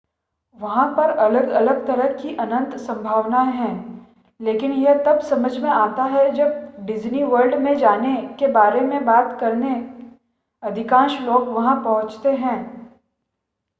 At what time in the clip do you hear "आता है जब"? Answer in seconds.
5.69-6.85